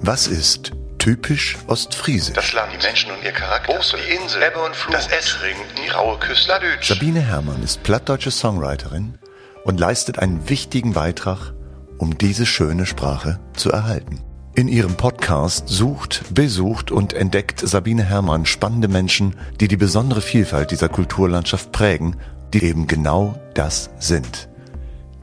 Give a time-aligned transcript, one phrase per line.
[0.00, 2.34] Was ist typisch ostfriesisch?
[2.34, 5.56] Das Land, die Menschen und ihr Charakter, Bosse, die Insel, Ebbe und Flut, das Essring,
[5.82, 6.88] die raue Küste, Ladütsch.
[6.88, 9.18] Sabine Herrmann ist plattdeutsche Songwriterin
[9.64, 11.54] und leistet einen wichtigen Beitrag,
[11.98, 14.20] um diese schöne Sprache zu erhalten.
[14.54, 20.70] In ihrem Podcast sucht, besucht und entdeckt Sabine Herrmann spannende Menschen, die die besondere Vielfalt
[20.70, 22.16] dieser Kulturlandschaft prägen,
[22.54, 24.48] die eben genau das sind.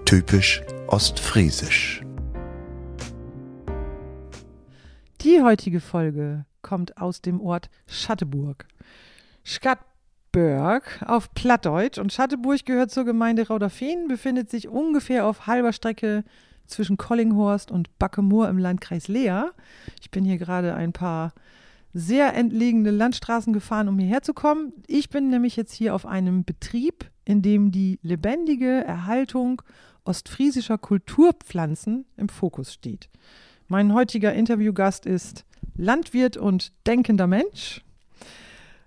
[0.06, 2.03] Typisch ostfriesisch.
[5.34, 8.68] Die heutige Folge kommt aus dem Ort Schatteburg.
[9.44, 16.24] Schatberg auf Plattdeutsch und Schatteburg gehört zur Gemeinde Rauderfehn, befindet sich ungefähr auf halber Strecke
[16.68, 19.46] zwischen Kollinghorst und Backemoor im Landkreis Lea.
[20.02, 21.34] Ich bin hier gerade ein paar
[21.96, 24.72] sehr entlegene Landstraßen gefahren, um hierher zu kommen.
[24.86, 29.64] Ich bin nämlich jetzt hier auf einem Betrieb, in dem die lebendige Erhaltung
[30.04, 33.10] ostfriesischer Kulturpflanzen im Fokus steht.
[33.74, 35.46] Mein heutiger Interviewgast ist
[35.76, 37.84] Landwirt und denkender Mensch.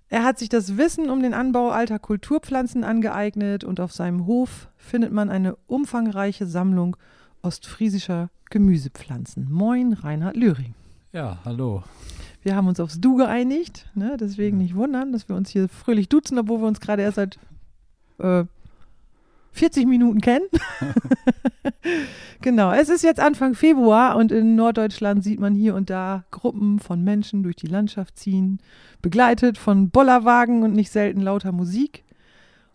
[0.09, 4.69] Er hat sich das Wissen um den Anbau alter Kulturpflanzen angeeignet und auf seinem Hof
[4.77, 6.97] findet man eine umfangreiche Sammlung
[7.42, 9.51] ostfriesischer Gemüsepflanzen.
[9.51, 10.77] Moin, Reinhard Löring.
[11.12, 11.83] Ja, hallo.
[12.42, 14.17] Wir haben uns aufs Du geeinigt, ne?
[14.17, 17.41] deswegen nicht wundern, dass wir uns hier fröhlich duzen, obwohl wir uns gerade erst seit
[18.20, 18.45] äh,
[19.57, 20.47] 40 Minuten kennen.
[22.43, 26.79] genau, es ist jetzt Anfang Februar und in Norddeutschland sieht man hier und da Gruppen
[26.79, 28.59] von Menschen durch die Landschaft ziehen,
[29.03, 32.05] begleitet von Bollerwagen und nicht selten lauter Musik.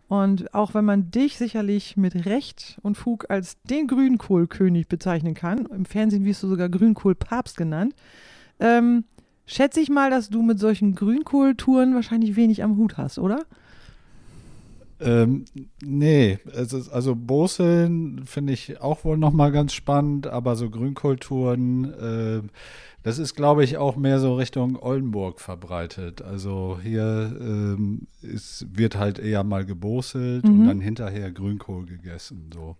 [0.07, 5.67] Und auch wenn man dich sicherlich mit Recht und Fug als den Grünkohlkönig bezeichnen kann,
[5.67, 7.95] im Fernsehen wirst du sogar Grünkohlpapst genannt,
[8.59, 9.05] ähm,
[9.45, 13.45] schätze ich mal, dass du mit solchen Grünkohltouren wahrscheinlich wenig am Hut hast, oder?
[15.01, 15.45] Ähm,
[15.83, 22.41] nee, also, also Boseln finde ich auch wohl nochmal ganz spannend, aber so Grünkulturen, äh,
[23.03, 26.21] das ist, glaube ich, auch mehr so Richtung Oldenburg verbreitet.
[26.21, 30.61] Also hier ähm, ist, wird halt eher mal geboselt mhm.
[30.61, 32.51] und dann hinterher Grünkohl gegessen.
[32.53, 32.75] So.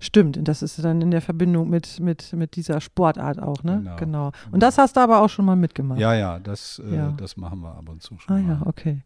[0.00, 3.78] Stimmt, und das ist dann in der Verbindung mit, mit, mit dieser Sportart auch, ne?
[3.78, 3.96] Genau.
[3.96, 4.32] genau.
[4.52, 5.98] Und das hast du aber auch schon mal mitgemacht.
[5.98, 7.14] Ja, ja, das, äh, ja.
[7.16, 8.36] das machen wir ab und zu schon.
[8.36, 8.48] Ah mal.
[8.48, 9.02] ja, okay.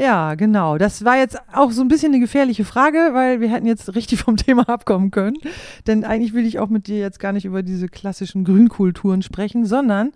[0.00, 0.78] Ja, genau.
[0.78, 4.20] Das war jetzt auch so ein bisschen eine gefährliche Frage, weil wir hätten jetzt richtig
[4.22, 5.36] vom Thema abkommen können.
[5.86, 9.66] Denn eigentlich will ich auch mit dir jetzt gar nicht über diese klassischen Grünkulturen sprechen,
[9.66, 10.12] sondern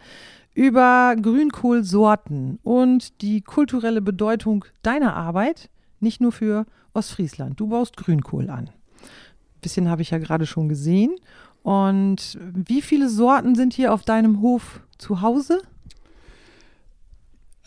[0.55, 5.69] über Grünkohlsorten und die kulturelle Bedeutung deiner Arbeit,
[6.01, 6.65] nicht nur für
[6.95, 7.61] Ostfriesland.
[7.61, 8.69] Du baust Grünkohl an.
[8.69, 11.15] Ein bisschen habe ich ja gerade schon gesehen.
[11.63, 15.61] Und wie viele Sorten sind hier auf deinem Hof zu Hause?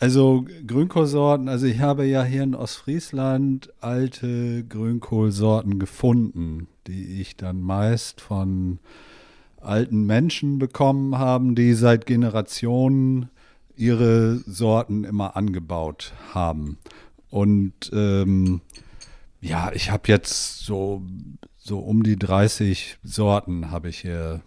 [0.00, 7.60] Also Grünkohlsorten, also ich habe ja hier in Ostfriesland alte Grünkohlsorten gefunden, die ich dann
[7.60, 8.78] meist von
[9.60, 13.28] alten Menschen bekommen haben, die seit Generationen
[13.74, 16.78] ihre Sorten immer angebaut haben.
[17.28, 18.60] Und ähm,
[19.40, 21.02] ja, ich habe jetzt so,
[21.56, 24.42] so um die 30 Sorten habe ich hier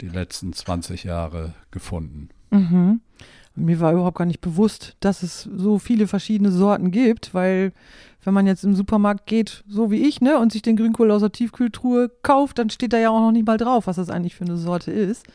[0.00, 2.30] die letzten 20 Jahre gefunden.
[2.50, 3.00] Mhm.
[3.54, 7.72] Mir war überhaupt gar nicht bewusst, dass es so viele verschiedene Sorten gibt, weil
[8.24, 11.20] wenn man jetzt im Supermarkt geht, so wie ich, ne, und sich den Grünkohl aus
[11.20, 14.36] der Tiefkühltruhe kauft, dann steht da ja auch noch nicht mal drauf, was das eigentlich
[14.36, 15.26] für eine Sorte ist.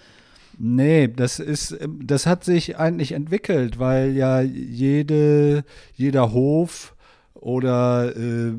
[0.58, 5.66] Nee, das ist, das hat sich eigentlich entwickelt, weil ja jede,
[5.96, 6.96] jeder Hof
[7.34, 8.54] oder äh,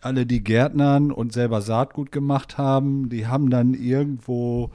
[0.00, 4.70] alle, die Gärtnern und selber Saatgut gemacht haben, die haben dann irgendwo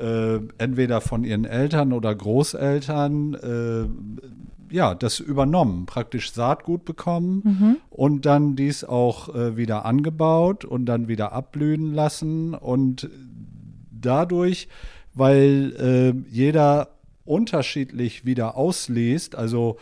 [0.00, 7.76] äh, entweder von ihren Eltern oder Großeltern äh, ja, das übernommen, praktisch Saatgut bekommen mhm.
[7.90, 13.10] und dann dies auch äh, wieder angebaut und dann wieder abblühen lassen und
[13.90, 14.68] dadurch,
[15.12, 16.88] weil äh, jeder
[17.24, 19.76] unterschiedlich wieder ausliest, also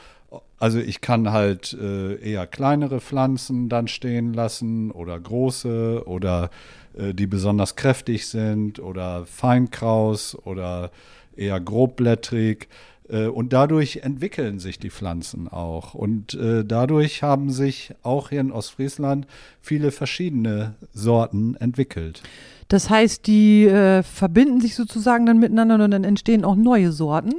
[0.60, 6.50] also ich kann halt äh, eher kleinere Pflanzen dann stehen lassen oder große oder
[6.98, 10.90] die besonders kräftig sind oder Feinkraus oder
[11.36, 12.68] eher grobblättrig.
[13.08, 15.94] Äh, und dadurch entwickeln sich die Pflanzen auch.
[15.94, 19.26] Und äh, dadurch haben sich auch hier in Ostfriesland
[19.60, 22.22] viele verschiedene Sorten entwickelt.
[22.68, 27.32] Das heißt, die äh, verbinden sich sozusagen dann miteinander und dann entstehen auch neue Sorten?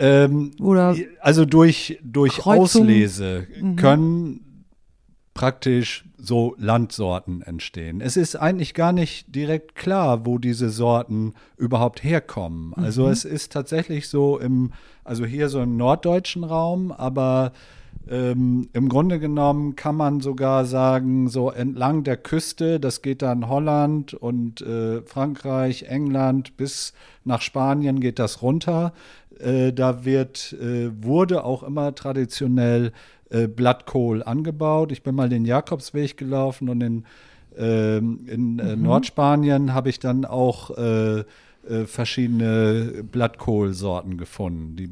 [0.00, 3.74] Ähm, Oder also durch, durch Auslese mhm.
[3.74, 4.64] können
[5.34, 8.00] praktisch so Landsorten entstehen.
[8.00, 12.74] Es ist eigentlich gar nicht direkt klar, wo diese Sorten überhaupt herkommen.
[12.74, 13.12] Also mhm.
[13.12, 14.72] es ist tatsächlich so im,
[15.04, 17.52] also hier so im norddeutschen Raum, aber
[18.10, 23.48] ähm, Im Grunde genommen kann man sogar sagen, so entlang der Küste, das geht dann
[23.48, 26.94] Holland und äh, Frankreich, England bis
[27.24, 28.94] nach Spanien geht das runter.
[29.38, 32.92] Äh, da wird, äh, wurde auch immer traditionell
[33.30, 34.92] äh, Blattkohl angebaut.
[34.92, 37.04] Ich bin mal den Jakobsweg gelaufen und in,
[37.56, 38.82] ähm, in äh, mhm.
[38.82, 41.24] Nordspanien habe ich dann auch äh,
[41.68, 44.76] äh, verschiedene Blattkohlsorten gefunden.
[44.76, 44.90] Die,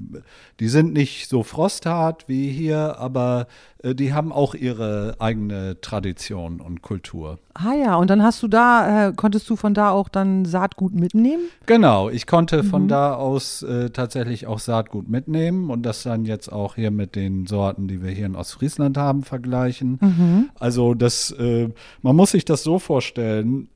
[0.60, 3.46] die sind nicht so frosthart wie hier, aber
[3.82, 7.38] äh, die haben auch ihre eigene Tradition und Kultur.
[7.54, 10.94] Ah ja, und dann hast du da, äh, konntest du von da auch dann Saatgut
[10.94, 11.44] mitnehmen?
[11.66, 12.66] Genau, ich konnte mhm.
[12.66, 17.16] von da aus äh, tatsächlich auch Saatgut mitnehmen und das dann jetzt auch hier mit
[17.16, 19.98] den Sorten, die wir hier in Ostfriesland haben, vergleichen.
[20.00, 20.50] Mhm.
[20.58, 21.70] Also das, äh,
[22.02, 23.68] man muss sich das so vorstellen,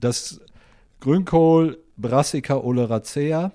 [0.00, 0.40] dass
[1.00, 3.52] Grünkohl Brassica oleracea.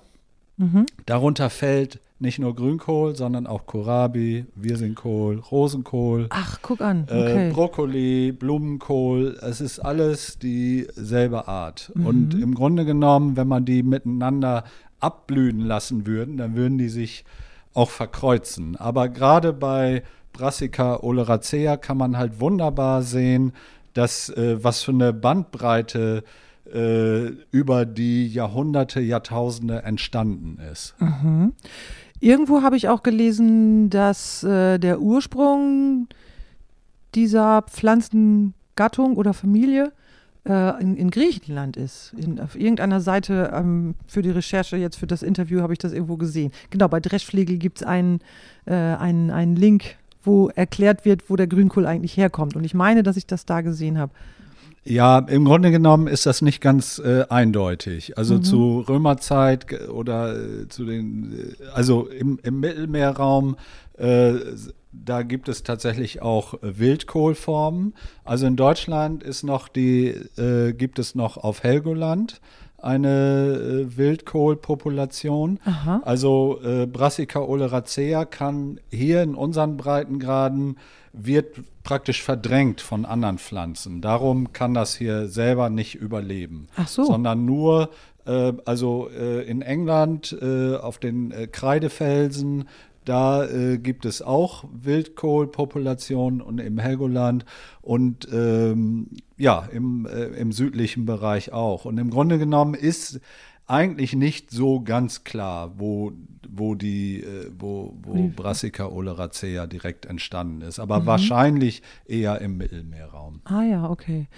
[0.56, 0.86] Mhm.
[1.04, 6.26] Darunter fällt nicht nur Grünkohl, sondern auch Kohlrabi, Wirsingkohl, Rosenkohl.
[6.30, 7.06] Ach, guck an.
[7.10, 7.48] Äh, okay.
[7.48, 9.38] Äh, Brokkoli, Blumenkohl.
[9.42, 11.92] Es ist alles dieselbe Art.
[11.94, 12.06] Mhm.
[12.06, 14.64] Und im Grunde genommen, wenn man die miteinander
[14.98, 17.24] abblühen lassen würden, dann würden die sich
[17.74, 18.76] auch verkreuzen.
[18.76, 20.02] Aber gerade bei
[20.32, 23.52] Brassica oleracea kann man halt wunderbar sehen,
[23.92, 30.94] dass äh, was für eine Bandbreite äh, äh, über die Jahrhunderte, Jahrtausende entstanden ist.
[31.00, 31.52] Mhm.
[32.20, 36.08] Irgendwo habe ich auch gelesen, dass äh, der Ursprung
[37.14, 39.92] dieser Pflanzengattung oder Familie
[40.46, 42.14] äh, in, in, Griechenland ist.
[42.16, 45.92] In, auf irgendeiner Seite ähm, für die Recherche, jetzt für das Interview, habe ich das
[45.92, 46.52] irgendwo gesehen.
[46.70, 48.20] Genau, bei Dreschflegel gibt es einen,
[48.64, 52.56] äh, einen, einen Link, wo erklärt wird, wo der Grünkohl eigentlich herkommt.
[52.56, 54.12] Und ich meine, dass ich das da gesehen habe.
[54.88, 58.16] Ja, im Grunde genommen ist das nicht ganz äh, eindeutig.
[58.16, 58.42] Also mhm.
[58.44, 63.56] zu Römerzeit oder äh, zu den, äh, also im, im Mittelmeerraum,
[63.98, 64.34] äh,
[64.92, 67.94] da gibt es tatsächlich auch Wildkohlformen.
[68.24, 70.06] Also in Deutschland ist noch die,
[70.38, 72.40] äh, gibt es noch auf Helgoland
[72.86, 75.58] eine äh, Wildkohlpopulation.
[75.64, 76.00] Aha.
[76.04, 80.76] Also äh, Brassica oleracea kann hier in unseren Breitengraden
[81.12, 84.00] wird praktisch verdrängt von anderen Pflanzen.
[84.00, 86.68] Darum kann das hier selber nicht überleben.
[86.86, 87.04] So.
[87.04, 87.90] Sondern nur,
[88.26, 92.68] äh, also äh, in England äh, auf den Kreidefelsen,
[93.06, 97.44] da äh, gibt es auch Wildkohlpopulationen und im Helgoland
[97.80, 101.84] und ähm, ja, im, äh, im südlichen Bereich auch.
[101.84, 103.20] Und im Grunde genommen ist
[103.66, 106.12] eigentlich nicht so ganz klar, wo,
[106.48, 110.78] wo die, äh, wo, wo Brassica oleracea direkt entstanden ist.
[110.78, 111.06] Aber mhm.
[111.06, 113.40] wahrscheinlich eher im Mittelmeerraum.
[113.44, 114.28] Ah ja, okay.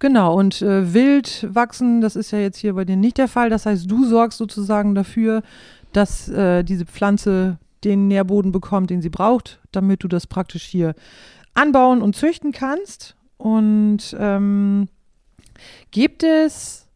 [0.00, 3.50] Genau, und äh, wild wachsen, das ist ja jetzt hier bei dir nicht der Fall.
[3.50, 5.42] Das heißt, du sorgst sozusagen dafür,
[5.92, 10.94] dass äh, diese Pflanze den Nährboden bekommt, den sie braucht, damit du das praktisch hier
[11.54, 13.16] anbauen und züchten kannst.
[13.36, 14.88] Und ähm,
[15.90, 16.86] gibt es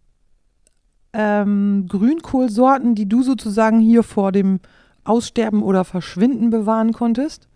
[1.12, 4.60] ähm, Grünkohlsorten, die du sozusagen hier vor dem
[5.04, 7.48] Aussterben oder Verschwinden bewahren konntest?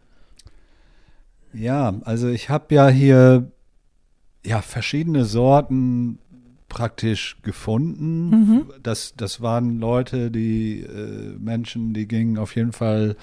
[1.53, 3.51] Ja, also ich habe ja hier
[4.45, 6.19] ja verschiedene Sorten
[6.69, 8.31] praktisch gefunden.
[8.31, 8.67] Mhm.
[8.83, 13.17] Das, das waren Leute, die äh, Menschen, die gingen auf jeden Fall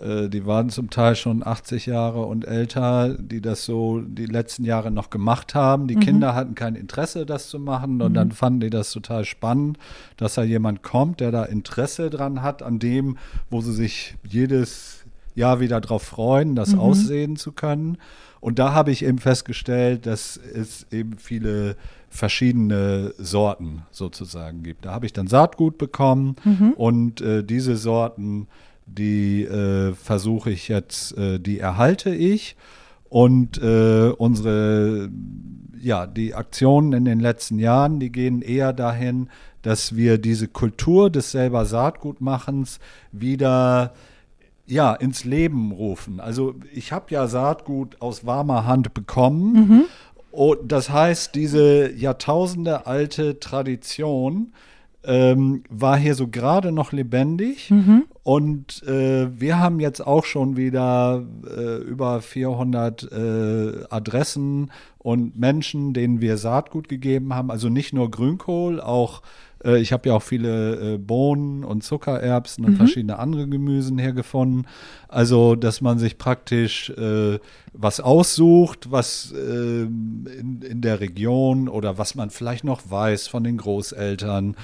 [0.00, 4.64] äh, die waren zum Teil schon 80 Jahre und älter, die das so die letzten
[4.64, 5.86] Jahre noch gemacht haben.
[5.86, 6.00] Die mhm.
[6.00, 8.14] Kinder hatten kein Interesse, das zu machen und mhm.
[8.14, 9.78] dann fanden die das total spannend,
[10.16, 13.16] dass da jemand kommt, der da Interesse dran hat, an dem,
[13.50, 15.04] wo sie sich jedes
[15.34, 16.80] Jahr wieder drauf freuen, das mhm.
[16.80, 17.98] aussehen zu können.
[18.40, 21.76] Und da habe ich eben festgestellt, dass es eben viele
[22.16, 24.84] verschiedene Sorten sozusagen gibt.
[24.84, 26.72] Da habe ich dann Saatgut bekommen mhm.
[26.72, 28.48] und äh, diese Sorten
[28.86, 32.56] die äh, versuche ich jetzt, äh, die erhalte ich.
[33.08, 35.10] Und äh, unsere,
[35.80, 39.28] ja, die Aktionen in den letzten Jahren, die gehen eher dahin,
[39.62, 42.78] dass wir diese Kultur des selber Saatgutmachens
[43.12, 43.92] wieder
[44.66, 46.18] ja, ins Leben rufen.
[46.18, 49.52] Also ich habe ja Saatgut aus warmer Hand bekommen.
[49.52, 49.84] Mhm.
[50.36, 54.52] Und das heißt, diese Jahrtausende alte Tradition
[55.02, 57.70] ähm, war hier so gerade noch lebendig.
[57.70, 58.04] Mhm.
[58.22, 65.94] Und äh, wir haben jetzt auch schon wieder äh, über 400 äh, Adressen und Menschen,
[65.94, 67.50] denen wir Saatgut gegeben haben.
[67.50, 72.64] Also nicht nur Grünkohl, auch äh, ich habe ja auch viele äh, Bohnen und Zuckererbsen
[72.64, 72.76] und mhm.
[72.76, 74.66] verschiedene andere Gemüsen hergefunden.
[75.08, 77.38] Also, dass man sich praktisch äh,
[77.72, 83.56] was aussucht, was in, in der Region oder was man vielleicht noch weiß von den
[83.56, 84.56] Großeltern.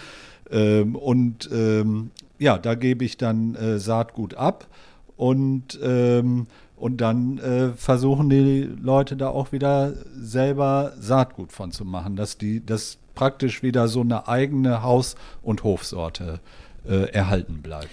[0.50, 4.68] Ähm, und ähm, ja, da gebe ich dann äh, Saatgut ab
[5.16, 6.46] und, ähm,
[6.76, 12.38] Und dann äh, versuchen die Leute da auch wieder selber Saatgut von zu machen, dass
[12.38, 16.40] die, dass praktisch wieder so eine eigene Haus- und Hofsorte
[16.88, 17.90] äh, erhalten bleibt.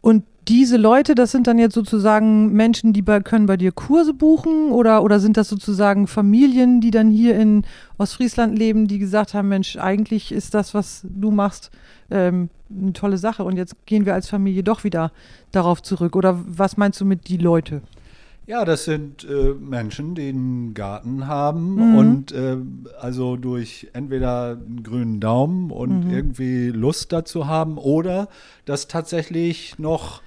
[0.00, 4.12] Und diese Leute, das sind dann jetzt sozusagen Menschen, die bei, können bei dir Kurse
[4.12, 7.64] buchen oder, oder sind das sozusagen Familien, die dann hier in
[7.96, 11.70] Ostfriesland leben, die gesagt haben, Mensch, eigentlich ist das, was du machst,
[12.10, 15.12] ähm, eine tolle Sache und jetzt gehen wir als Familie doch wieder
[15.52, 16.16] darauf zurück.
[16.16, 17.80] Oder was meinst du mit die Leute?
[18.46, 21.94] Ja, das sind äh, Menschen, die einen Garten haben Mhm.
[21.94, 22.56] und äh,
[23.00, 26.10] also durch entweder einen grünen Daumen und Mhm.
[26.10, 28.28] irgendwie Lust dazu haben oder
[28.66, 30.20] das tatsächlich noch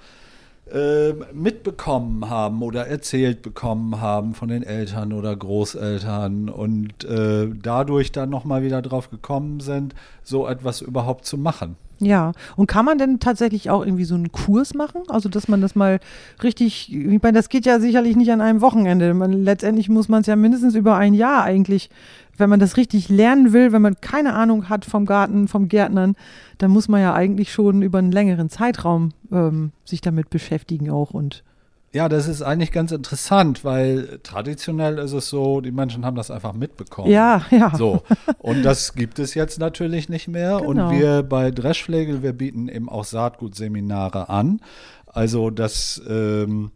[0.72, 8.10] äh, mitbekommen haben oder erzählt bekommen haben von den Eltern oder Großeltern und äh, dadurch
[8.12, 9.94] dann nochmal wieder drauf gekommen sind,
[10.24, 11.76] so etwas überhaupt zu machen.
[12.00, 15.02] Ja, und kann man denn tatsächlich auch irgendwie so einen Kurs machen?
[15.08, 15.98] Also, dass man das mal
[16.42, 19.14] richtig, ich meine, das geht ja sicherlich nicht an einem Wochenende.
[19.14, 21.90] Man, letztendlich muss man es ja mindestens über ein Jahr eigentlich,
[22.36, 26.14] wenn man das richtig lernen will, wenn man keine Ahnung hat vom Garten, vom Gärtnern,
[26.58, 31.10] dann muss man ja eigentlich schon über einen längeren Zeitraum ähm, sich damit beschäftigen auch
[31.10, 31.42] und
[31.92, 36.30] Ja, das ist eigentlich ganz interessant, weil traditionell ist es so, die Menschen haben das
[36.30, 37.10] einfach mitbekommen.
[37.10, 37.72] ja, ja.
[37.74, 38.02] So,
[38.38, 40.58] und das gibt es jetzt natürlich nicht mehr.
[40.58, 40.68] Genau.
[40.68, 44.60] Und wir bei Dreschflegel, wir bieten eben auch Saatgutseminare an.
[45.06, 46.72] Also, dass, ähm,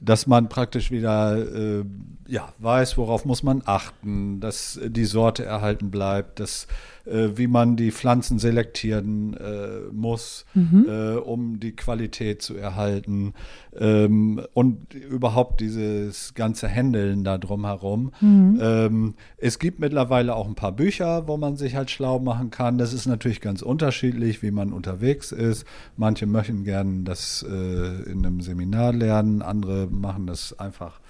[0.00, 1.84] dass man praktisch wieder äh,
[2.30, 6.68] ja, weiß, worauf muss man achten, dass die Sorte erhalten bleibt, dass,
[7.04, 10.44] äh, wie man die Pflanzen selektieren äh, muss,
[10.86, 13.34] äh, um die Qualität zu erhalten
[13.76, 18.12] ähm, und überhaupt dieses ganze Händeln da drumherum.
[18.60, 22.78] Ähm, es gibt mittlerweile auch ein paar Bücher, wo man sich halt schlau machen kann.
[22.78, 25.64] Das ist natürlich ganz unterschiedlich, wie man unterwegs ist.
[25.96, 31.00] Manche möchten gerne das äh, in einem Seminar lernen, andere machen das einfach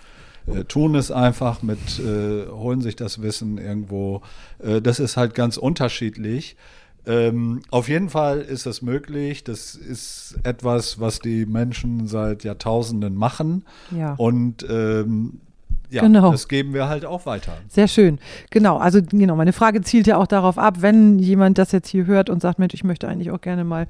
[0.46, 4.22] äh, tun es einfach mit, äh, holen sich das Wissen irgendwo.
[4.58, 6.56] Äh, das ist halt ganz unterschiedlich.
[7.06, 9.42] Ähm, auf jeden Fall ist das möglich.
[9.44, 13.64] Das ist etwas, was die Menschen seit Jahrtausenden machen.
[13.90, 14.14] Ja.
[14.14, 15.40] Und ähm,
[15.88, 16.30] ja, Genau.
[16.30, 17.52] das geben wir halt auch weiter.
[17.68, 18.18] Sehr schön.
[18.50, 22.06] Genau, also genau, meine Frage zielt ja auch darauf ab, wenn jemand das jetzt hier
[22.06, 23.88] hört und sagt, Mensch, ich möchte eigentlich auch gerne mal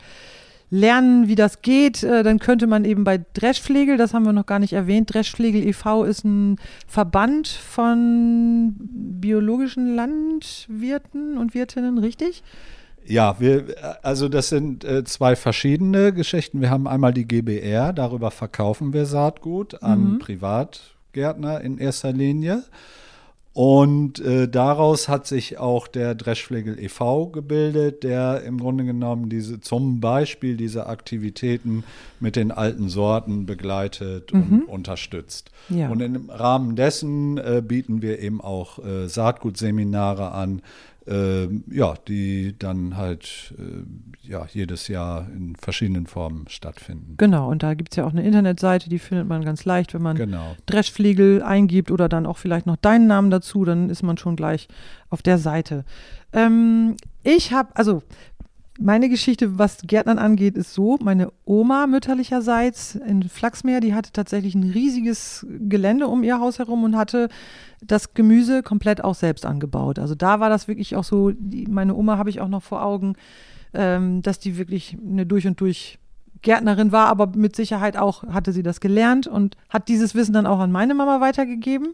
[0.71, 4.47] lernen, wie das geht, äh, dann könnte man eben bei Dreschflegel, das haben wir noch
[4.47, 6.05] gar nicht erwähnt, Dreschflegel e.V.
[6.05, 12.43] ist ein Verband von biologischen Landwirten und Wirtinnen, richtig?
[13.05, 13.65] Ja, wir,
[14.03, 16.61] also das sind äh, zwei verschiedene Geschichten.
[16.61, 22.62] Wir haben einmal die GBR, darüber verkaufen wir Saatgut an Privatgärtner in erster Linie.
[23.52, 27.26] Und äh, daraus hat sich auch der Dreschflegel e.V.
[27.26, 31.83] gebildet, der im Grunde genommen diese, zum Beispiel diese Aktivitäten
[32.21, 35.50] mit den alten Sorten begleitet und unterstützt.
[35.69, 35.88] Ja.
[35.88, 40.62] Und im Rahmen dessen äh, bieten wir eben auch äh, Saatgutseminare an,
[41.07, 47.14] ja, die dann halt äh, ja, jedes Jahr in verschiedenen Formen stattfinden.
[47.16, 50.02] Genau, und da gibt es ja auch eine Internetseite, die findet man ganz leicht, wenn
[50.02, 50.54] man Genau.
[50.66, 54.69] Dreschflegel eingibt oder dann auch vielleicht noch deinen Namen dazu, dann ist man schon gleich
[55.09, 55.85] auf der Seite.
[56.33, 58.02] Ähm, ich habe, also
[58.81, 64.55] meine Geschichte, was Gärtnern angeht, ist so, meine Oma mütterlicherseits in Flachsmeer, die hatte tatsächlich
[64.55, 67.29] ein riesiges Gelände um ihr Haus herum und hatte
[67.83, 69.99] das Gemüse komplett auch selbst angebaut.
[69.99, 72.83] Also da war das wirklich auch so, die, meine Oma habe ich auch noch vor
[72.83, 73.17] Augen,
[73.75, 75.99] ähm, dass die wirklich eine durch und durch
[76.43, 80.47] Gärtnerin war, aber mit Sicherheit auch hatte sie das gelernt und hat dieses Wissen dann
[80.47, 81.89] auch an meine Mama weitergegeben.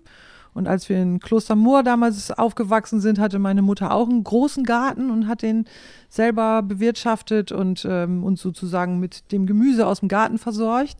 [0.57, 5.11] Und als wir in Klostermoor damals aufgewachsen sind, hatte meine Mutter auch einen großen Garten
[5.11, 5.67] und hat den
[6.09, 10.97] selber bewirtschaftet und ähm, uns sozusagen mit dem Gemüse aus dem Garten versorgt.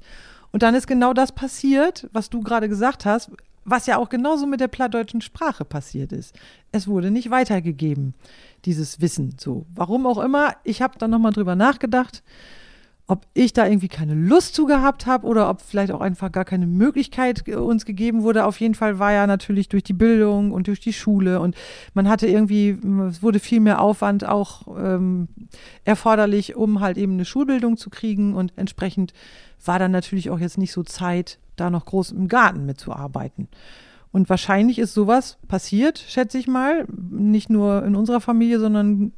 [0.53, 3.31] Und dann ist genau das passiert, was du gerade gesagt hast,
[3.65, 6.35] was ja auch genauso mit der plattdeutschen Sprache passiert ist.
[6.71, 8.13] Es wurde nicht weitergegeben,
[8.67, 9.37] dieses Wissen.
[9.41, 10.55] So, warum auch immer.
[10.65, 12.23] Ich habe dann nochmal drüber nachgedacht
[13.09, 16.45] ob ich da irgendwie keine Lust zu gehabt habe oder ob vielleicht auch einfach gar
[16.45, 18.45] keine Möglichkeit äh, uns gegeben wurde.
[18.45, 21.55] Auf jeden Fall war ja natürlich durch die Bildung und durch die Schule und
[21.95, 25.29] man hatte irgendwie, es wurde viel mehr Aufwand auch ähm,
[25.85, 29.13] erforderlich, um halt eben eine Schulbildung zu kriegen und entsprechend
[29.65, 33.49] war dann natürlich auch jetzt nicht so Zeit, da noch groß im Garten mitzuarbeiten.
[34.13, 39.13] Und wahrscheinlich ist sowas passiert, schätze ich mal, nicht nur in unserer Familie, sondern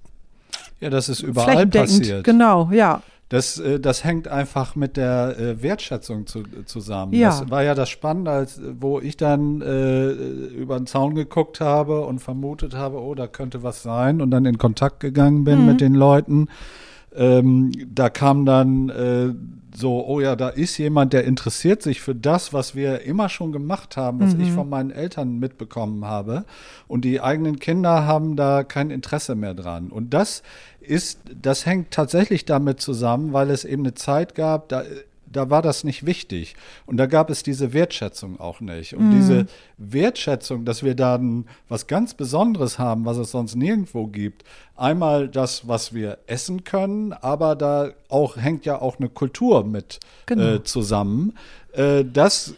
[0.81, 2.25] Ja, das ist überall passiert.
[2.25, 3.03] Genau, ja.
[3.29, 7.13] Das, äh, das hängt einfach mit der äh, Wertschätzung zu, zusammen.
[7.13, 7.29] Ja.
[7.29, 12.07] Das war ja das Spannende, als, wo ich dann äh, über den Zaun geguckt habe
[12.07, 15.67] und vermutet habe, oh, da könnte was sein und dann in Kontakt gegangen bin Mhm.
[15.67, 16.49] mit den Leuten.
[17.17, 19.35] ähm, da kam dann äh,
[19.75, 23.51] so, oh ja, da ist jemand, der interessiert sich für das, was wir immer schon
[23.53, 26.45] gemacht haben, was ich von meinen Eltern mitbekommen habe.
[26.87, 29.89] Und die eigenen Kinder haben da kein Interesse mehr dran.
[29.89, 30.43] Und das
[30.89, 34.85] ist, das hängt tatsächlich damit zusammen, weil es eben eine Zeit gab, da
[35.33, 36.57] da war das nicht wichtig.
[36.87, 38.95] Und da gab es diese Wertschätzung auch nicht.
[38.95, 44.45] Und diese Wertschätzung, dass wir dann was ganz Besonderes haben, was es sonst nirgendwo gibt.
[44.77, 50.01] Einmal das, was wir essen können, aber da auch hängt ja auch eine Kultur mit
[50.27, 50.55] Genau.
[50.55, 51.35] äh, zusammen.
[51.73, 52.55] Äh, das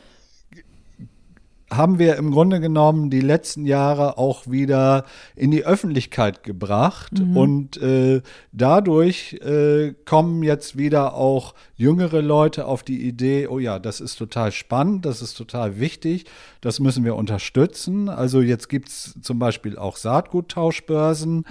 [1.73, 5.05] haben wir im Grunde genommen die letzten Jahre auch wieder
[5.37, 7.13] in die Öffentlichkeit gebracht.
[7.35, 8.23] Und äh,
[8.53, 14.17] dadurch äh, kommen jetzt wieder auch jüngere Leute auf die Idee, oh ja, das ist
[14.17, 16.27] total spannend, das ist total wichtig,
[16.61, 18.09] das müssen wir unterstützen.
[18.09, 21.45] Also jetzt gibt's zum Beispiel auch Saatguttauschbörsen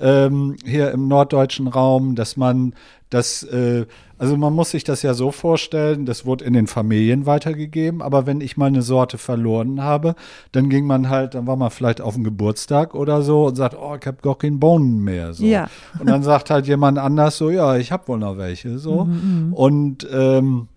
[0.00, 2.74] ähm, hier im norddeutschen Raum, dass man
[3.12, 3.86] das, äh,
[4.18, 8.26] also man muss sich das ja so vorstellen, das wurde in den Familien weitergegeben, aber
[8.26, 10.14] wenn ich mal eine Sorte verloren habe,
[10.52, 13.76] dann ging man halt, dann war man vielleicht auf dem Geburtstag oder so und sagt,
[13.76, 15.34] oh, ich habe gar keinen Bohnen mehr.
[15.34, 15.44] So.
[15.44, 15.68] Ja.
[15.98, 18.78] Und dann sagt halt jemand anders so, ja, ich habe wohl noch welche.
[18.78, 19.08] So.
[19.50, 20.68] Und ähm,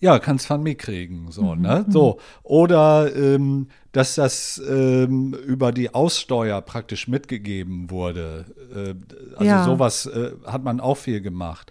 [0.00, 1.84] ja, kannst von mir kriegen, so, Mhm, ne?
[1.88, 2.18] So.
[2.42, 8.44] Oder ähm, dass das ähm, über die Aussteuer praktisch mitgegeben wurde.
[8.74, 8.94] Äh,
[9.34, 9.64] also Ja.
[9.64, 11.70] sowas äh, hat man auch viel gemacht.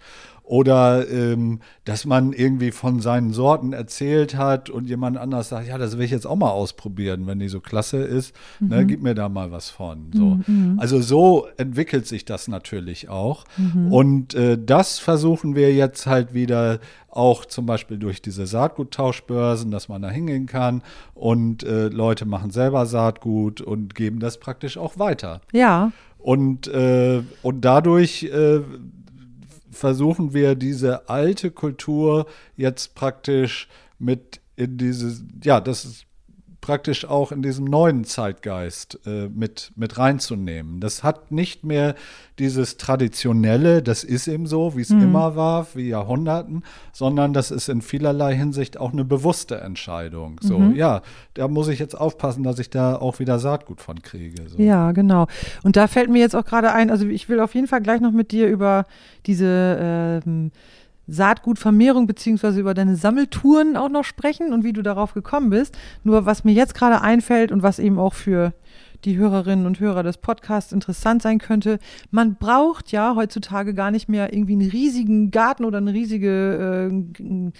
[0.50, 5.78] Oder ähm, dass man irgendwie von seinen Sorten erzählt hat und jemand anders sagt, ja,
[5.78, 9.14] das will ich jetzt auch mal ausprobieren, wenn die so klasse ist, ne, gib mir
[9.14, 10.10] da mal was von.
[10.12, 10.40] So.
[10.76, 13.44] Also so entwickelt sich das natürlich auch.
[13.90, 16.80] Und äh, das versuchen wir jetzt halt wieder
[17.10, 20.82] auch zum Beispiel durch diese Saatguttauschbörsen, dass man da hingehen kann
[21.14, 25.42] und äh, Leute machen selber Saatgut und geben das praktisch auch weiter.
[25.52, 28.60] Ja, Und, äh, und dadurch äh,
[29.70, 36.06] versuchen wir diese alte Kultur jetzt praktisch mit in diese, ja, das ist
[36.60, 40.80] praktisch auch in diesem neuen Zeitgeist äh, mit, mit reinzunehmen.
[40.80, 41.94] Das hat nicht mehr
[42.38, 46.62] dieses Traditionelle, das ist eben so, wie es immer war, wie Jahrhunderten,
[46.92, 50.40] sondern das ist in vielerlei Hinsicht auch eine bewusste Entscheidung.
[50.40, 51.02] So, ja,
[51.34, 54.48] da muss ich jetzt aufpassen, dass ich da auch wieder Saatgut von kriege.
[54.48, 54.58] So.
[54.58, 55.26] Ja, genau.
[55.62, 58.00] Und da fällt mir jetzt auch gerade ein, also ich will auf jeden Fall gleich
[58.00, 58.86] noch mit dir über
[59.26, 60.50] diese ähm,
[61.10, 65.76] Saatgutvermehrung beziehungsweise über deine Sammeltouren auch noch sprechen und wie du darauf gekommen bist.
[66.04, 68.52] Nur was mir jetzt gerade einfällt und was eben auch für
[69.04, 71.78] die Hörerinnen und Hörer des Podcasts interessant sein könnte.
[72.10, 77.52] Man braucht ja heutzutage gar nicht mehr irgendwie einen riesigen Garten oder eine riesige äh,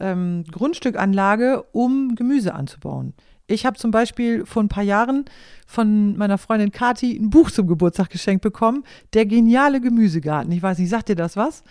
[0.00, 3.12] ähm, Grundstückanlage, um Gemüse anzubauen.
[3.48, 5.24] Ich habe zum Beispiel vor ein paar Jahren
[5.66, 8.82] von meiner Freundin Kati ein Buch zum Geburtstag geschenkt bekommen.
[9.12, 10.50] Der geniale Gemüsegarten.
[10.50, 11.62] Ich weiß nicht, sagt dir das was?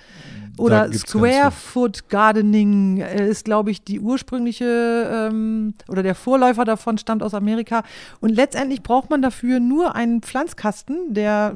[0.57, 1.71] Oder gibt's ganz Square viel.
[1.71, 7.83] Foot Gardening ist, glaube ich, die ursprüngliche ähm, oder der Vorläufer davon stammt aus Amerika.
[8.21, 11.55] Und letztendlich braucht man dafür nur einen Pflanzkasten, der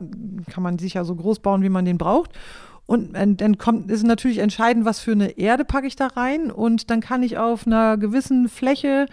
[0.52, 2.32] kann man sich ja so groß bauen, wie man den braucht.
[2.90, 6.50] Und äh, dann kommt, ist natürlich entscheidend, was für eine Erde packe ich da rein.
[6.50, 9.06] Und dann kann ich auf einer gewissen Fläche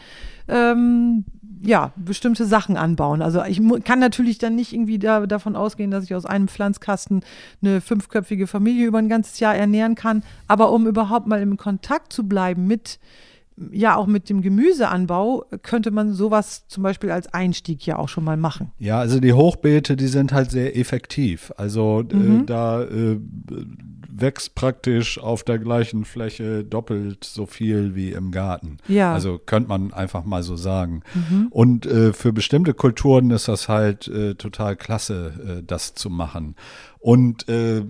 [0.48, 1.26] ähm,
[1.62, 3.20] ja, bestimmte Sachen anbauen.
[3.20, 7.22] Also ich kann natürlich dann nicht irgendwie da, davon ausgehen, dass ich aus einem Pflanzkasten
[7.60, 10.22] eine fünfköpfige Familie über ein ganzes Jahr ernähren kann.
[10.48, 12.98] Aber um überhaupt mal im Kontakt zu bleiben mit,
[13.72, 18.24] ja, auch mit dem Gemüseanbau, könnte man sowas zum Beispiel als Einstieg ja auch schon
[18.24, 18.72] mal machen.
[18.78, 21.52] Ja, also die Hochbeete, die sind halt sehr effektiv.
[21.56, 22.40] Also Mhm.
[22.40, 23.18] äh, da äh,
[24.18, 28.78] wächst praktisch auf der gleichen Fläche doppelt so viel wie im Garten.
[28.88, 29.12] Ja.
[29.12, 31.02] Also könnte man einfach mal so sagen.
[31.50, 36.56] Und äh, für bestimmte Kulturen ist das halt äh, total klasse, äh, das zu machen.
[36.98, 37.82] Und äh,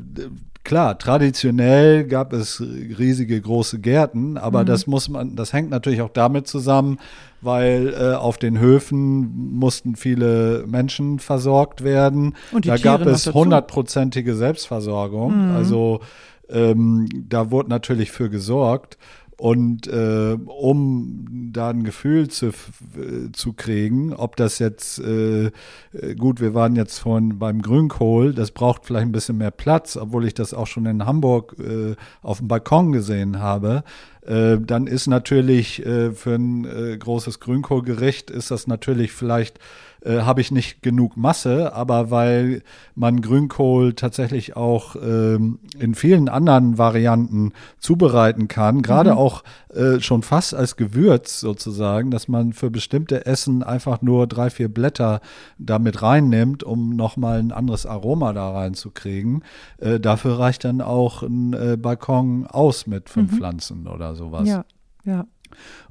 [0.66, 6.11] Klar, traditionell gab es riesige große Gärten, aber das muss man, das hängt natürlich auch
[6.11, 6.98] damit zusammen,
[7.40, 12.35] weil äh, auf den Höfen mussten viele Menschen versorgt werden.
[12.50, 15.52] Und die da Tiere gab es hundertprozentige Selbstversorgung.
[15.55, 16.00] Also
[16.48, 18.98] ähm, da wurde natürlich für gesorgt.
[19.38, 25.46] Und äh, um da ein Gefühl zu, äh, zu kriegen, ob das jetzt, äh,
[25.92, 29.99] äh, gut, wir waren jetzt von beim Grünkohl, das braucht vielleicht ein bisschen mehr Platz,
[29.99, 33.85] obwohl ich das auch schon in Hamburg äh, auf dem Balkon gesehen habe.
[34.27, 39.59] Äh, dann ist natürlich äh, für ein äh, großes Grünkohlgericht ist das natürlich vielleicht
[40.07, 42.62] äh, habe ich nicht genug Masse, aber weil
[42.95, 49.19] man Grünkohl tatsächlich auch ähm, in vielen anderen Varianten zubereiten kann, gerade Mhm.
[49.19, 49.42] auch
[49.75, 54.69] äh, schon fast als Gewürz sozusagen, dass man für bestimmte Essen einfach nur drei, vier
[54.69, 55.21] Blätter
[55.59, 59.42] damit reinnimmt, um nochmal ein anderes Aroma da reinzukriegen.
[59.79, 64.42] Äh, dafür reicht dann auch ein äh, Balkon aus mit fünf Pflanzen oder sowas.
[64.42, 64.47] Mhm.
[64.47, 64.64] Ja,
[65.05, 65.27] ja.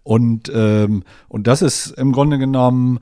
[0.04, 3.00] Und, ähm, und das ist im Grunde genommen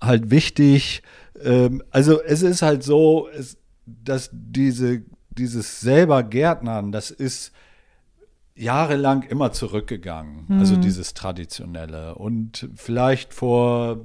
[0.00, 1.02] halt wichtig.
[1.42, 7.52] Ähm, also es ist halt so, es, dass diese, dieses selber Gärtnern, das ist
[8.54, 10.46] jahrelang immer zurückgegangen.
[10.60, 12.14] Also dieses Traditionelle.
[12.14, 13.98] Und vielleicht vor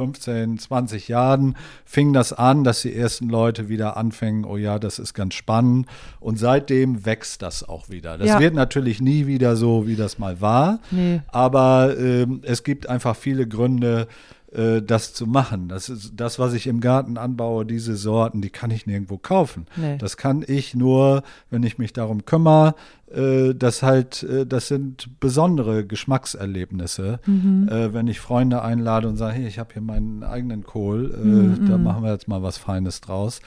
[0.00, 4.98] 15, 20 Jahren fing das an, dass die ersten Leute wieder anfingen, oh ja, das
[4.98, 5.86] ist ganz spannend.
[6.20, 8.16] Und seitdem wächst das auch wieder.
[8.16, 8.40] Das Ja.
[8.40, 10.78] wird natürlich nie wieder so, wie das mal war.
[10.90, 11.20] Nee.
[11.28, 14.08] Aber ähm, es gibt einfach viele Gründe,
[14.52, 15.68] äh, das zu machen.
[15.68, 19.66] Das ist das, was ich im Garten anbaue, diese Sorten, die kann ich nirgendwo kaufen.
[19.76, 19.96] Nee.
[19.98, 22.74] Das kann ich nur, wenn ich mich darum kümmere.
[23.12, 27.20] Äh, das halt, äh, das sind besondere Geschmackserlebnisse.
[27.26, 27.68] Mhm.
[27.70, 31.68] Wenn ich Freunde einlade und sage, hey, ich habe hier meinen eigenen Kohl, äh, Mhm,
[31.68, 33.40] da machen wir jetzt mal was Feines draus.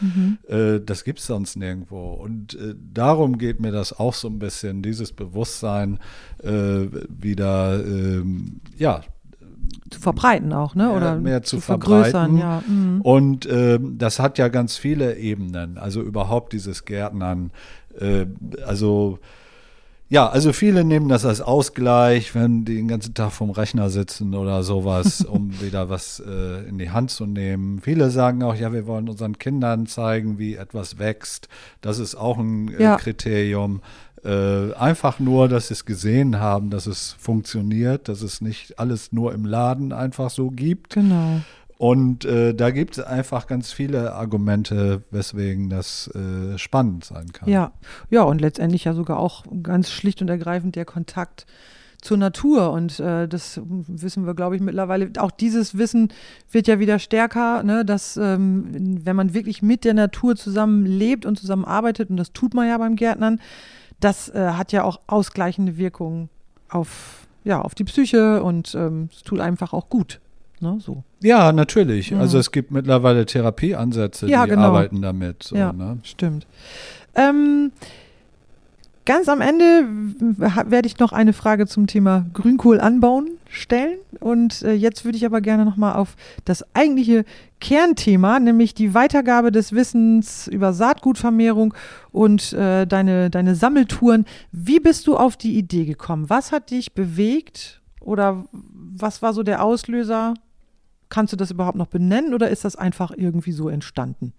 [0.47, 2.13] Äh, das gibt es sonst nirgendwo.
[2.13, 2.57] Und
[2.93, 5.99] darum geht mir das auch so ein bisschen, dieses Bewusstsein
[6.41, 9.01] wieder, ähm, ja,
[9.89, 10.91] Zu verbreiten auch, ne?
[10.91, 12.37] Oder mehr zu vergrößern, verbreiten.
[12.37, 12.63] ja.
[12.67, 13.01] Mhm.
[13.01, 15.77] Und ähm, das hat ja ganz viele Ebenen.
[15.77, 17.51] Also überhaupt dieses Gärtnern.
[17.99, 18.25] Äh,
[18.65, 19.19] also
[20.09, 24.35] ja, also viele nehmen das als Ausgleich, wenn die den ganzen Tag vom Rechner sitzen
[24.35, 27.81] oder sowas, um wieder was äh, in die Hand zu nehmen.
[27.81, 31.47] Viele sagen auch, ja, wir wollen unseren Kindern zeigen, wie etwas wächst.
[31.81, 32.97] Das ist auch ein äh, Ja.
[32.97, 33.81] Kriterium.
[34.23, 39.11] Äh, einfach nur, dass sie es gesehen haben, dass es funktioniert, dass es nicht alles
[39.11, 40.93] nur im Laden einfach so gibt.
[40.93, 41.41] Genau.
[41.77, 47.49] Und äh, da gibt es einfach ganz viele Argumente, weswegen das äh, spannend sein kann.
[47.49, 47.73] Ja,
[48.09, 51.45] ja, und letztendlich ja sogar auch ganz schlicht und ergreifend der Kontakt
[52.03, 52.71] zur Natur.
[52.71, 55.09] Und äh, das wissen wir, glaube ich, mittlerweile.
[55.17, 56.13] Auch dieses Wissen
[56.51, 61.25] wird ja wieder stärker, ne, dass ähm, wenn man wirklich mit der Natur zusammen lebt
[61.25, 63.39] und zusammenarbeitet, und das tut man ja beim Gärtnern,
[64.03, 66.29] das äh, hat ja auch ausgleichende Wirkungen
[66.69, 70.19] auf, ja, auf die Psyche und ähm, es tut einfach auch gut.
[70.59, 71.03] Ne, so.
[71.21, 72.15] Ja, natürlich.
[72.15, 74.67] Also es gibt mittlerweile Therapieansätze, Ja, die genau.
[74.67, 75.43] arbeiten damit.
[75.43, 75.97] So, ja, ne?
[76.03, 76.47] stimmt.
[77.15, 77.71] Ähm,
[79.05, 79.87] ganz am Ende
[80.17, 83.97] werde ich noch eine Frage zum Thema Grünkohl anbauen stellen.
[84.19, 87.23] Und äh, jetzt würde ich aber gerne nochmal auf das eigentliche
[87.59, 91.73] Kernthema, nämlich die Weitergabe des Wissens über Saatgutvermehrung
[92.11, 94.25] und äh, deine, deine Sammeltouren.
[94.51, 96.29] Wie bist du auf die Idee gekommen?
[96.29, 100.33] Was hat dich bewegt oder was war so der Auslöser?
[101.09, 104.33] Kannst du das überhaupt noch benennen oder ist das einfach irgendwie so entstanden?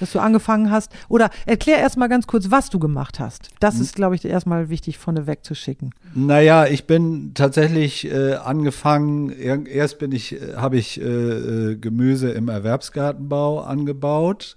[0.00, 0.92] Dass du angefangen hast.
[1.08, 3.50] Oder erklär erstmal ganz kurz, was du gemacht hast.
[3.60, 5.90] Das ist, glaube ich, erstmal wichtig, vorneweg zu schicken.
[6.14, 11.76] Naja, ich bin tatsächlich äh, angefangen, er, erst bin ich, äh, habe ich äh, äh,
[11.76, 14.56] Gemüse im Erwerbsgartenbau angebaut,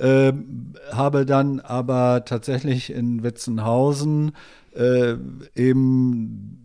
[0.00, 4.32] ähm, habe dann aber tatsächlich in Witzenhausen
[4.74, 5.14] äh,
[5.54, 6.62] eben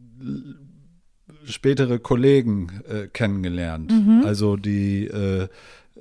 [1.46, 3.92] spätere Kollegen äh, kennengelernt.
[4.26, 5.48] Also die äh,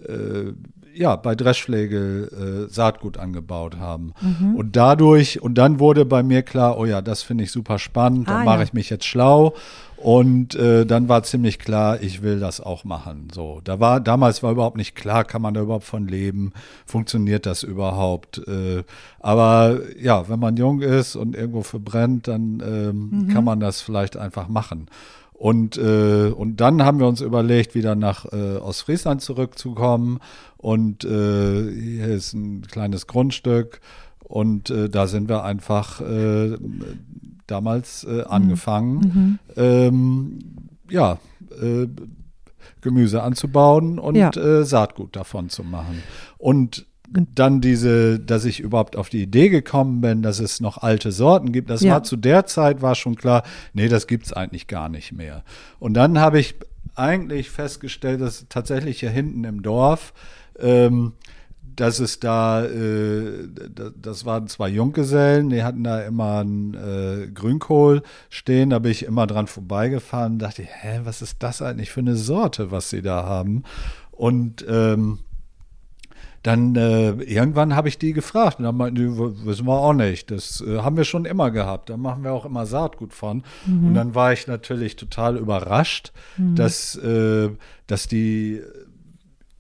[0.05, 0.53] äh,
[0.95, 4.13] ja bei Dreschflegel äh, Saatgut angebaut haben.
[4.57, 8.29] Und dadurch, und dann wurde bei mir klar, oh ja, das finde ich super spannend,
[8.29, 8.63] da Ah, mache ja.
[8.65, 9.55] ich mich jetzt schlau.
[9.97, 13.29] Und äh, dann war ziemlich klar, ich will das auch machen.
[13.35, 16.53] So, da war damals war überhaupt nicht klar, kann man da überhaupt von leben,
[16.87, 18.39] funktioniert das überhaupt?
[18.49, 18.83] Äh,
[19.19, 24.17] aber ja, wenn man jung ist und irgendwo verbrennt, dann ähm, kann man das vielleicht
[24.17, 24.87] einfach machen.
[25.41, 30.19] Und, äh, und dann haben wir uns überlegt, wieder nach äh, Ostfriesland zurückzukommen.
[30.59, 33.81] Und äh, hier ist ein kleines Grundstück.
[34.23, 36.59] Und äh, da sind wir einfach äh,
[37.47, 40.41] damals äh, angefangen, ähm,
[40.91, 41.17] ja,
[41.59, 41.87] äh,
[42.83, 44.29] Gemüse anzubauen und Ja.
[44.37, 46.03] äh, Saatgut davon zu machen.
[46.37, 51.11] Und dann diese, dass ich überhaupt auf die Idee gekommen bin, dass es noch alte
[51.13, 51.95] Sorten gibt, das Ja.
[51.95, 53.43] war zu der Zeit war schon klar,
[53.73, 55.43] nee, das gibt's eigentlich gar nicht mehr.
[55.79, 56.55] Und dann habe ich
[56.95, 60.13] eigentlich festgestellt, dass tatsächlich hier hinten im Dorf,
[60.59, 61.13] ähm,
[61.77, 67.29] dass es da, äh, da- das waren zwei Junggesellen, die hatten da immer einen äh,
[67.33, 72.01] Grünkohl stehen, da bin ich immer dran vorbeigefahren, dachte, hä, was ist das eigentlich für
[72.01, 73.63] eine Sorte, was sie da haben?
[74.11, 75.21] Und ähm,
[76.43, 79.93] dann äh, irgendwann habe ich die gefragt und dann meinten die, "W- wissen wir auch
[79.93, 80.31] nicht.
[80.31, 81.91] Das äh, haben wir schon immer gehabt.
[81.91, 83.43] Da machen wir auch immer Saatgut von.
[83.67, 87.51] Und dann war ich natürlich total überrascht, dass, äh,
[87.87, 88.63] dass die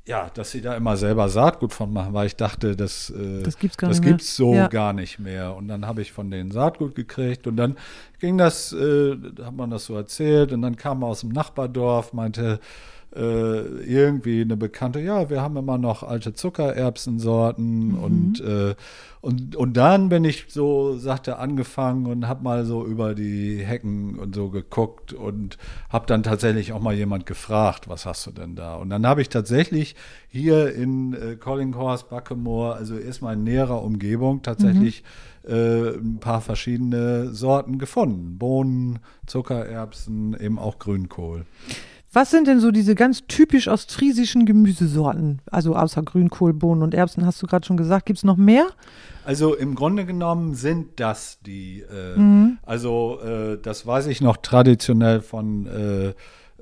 [0.06, 3.60] ja, dass sie da immer selber Saatgut von machen, weil ich dachte, das, äh, Das
[3.62, 4.00] mehr.
[4.00, 4.66] gibt's so Ja.
[4.66, 5.54] gar nicht mehr.
[5.54, 7.76] Und dann habe ich von denen Saatgut gekriegt und dann
[8.18, 12.58] ging das, äh, hat man das so erzählt und dann kam aus dem Nachbardorf, meinte
[13.14, 17.98] äh, irgendwie eine Bekannte, ja, wir haben immer noch alte Zuckererbsensorten Mhm.
[17.98, 18.74] und, äh,
[19.20, 24.18] und, und dann bin ich so, sagte, angefangen und habe mal so über die Hecken
[24.18, 25.58] und so geguckt und
[25.90, 28.76] habe dann tatsächlich auch mal jemand gefragt, was hast du denn da?
[28.76, 29.94] Und dann habe ich tatsächlich
[30.28, 35.04] hier in äh, Collinghorst, Backemoor, also erstmal in näherer Umgebung tatsächlich
[35.46, 38.38] äh, ein paar verschiedene Sorten gefunden.
[38.38, 41.44] Bohnen, Zuckererbsen, eben auch Grünkohl.
[42.12, 45.40] Was sind denn so diese ganz typisch ostfriesischen Gemüsesorten?
[45.50, 48.06] Also außer Grünkohl, Bohnen und Erbsen hast du gerade schon gesagt.
[48.06, 48.66] Gibt es noch mehr?
[49.24, 52.58] Also im Grunde genommen sind das die, äh, Mhm.
[52.64, 56.14] also äh, das weiß ich noch traditionell von, äh,